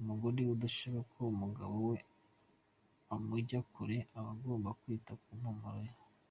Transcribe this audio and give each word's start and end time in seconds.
Umugore 0.00 0.40
udashaka 0.54 1.00
ko 1.12 1.18
umugabo 1.34 1.76
we 1.88 1.96
amujya 3.14 3.58
kure 3.72 3.96
aba 4.18 4.30
agomba 4.34 4.68
kwita 4.80 5.12
ku 5.22 5.30
mpumuro 5.40 5.80
ye. 5.86 5.92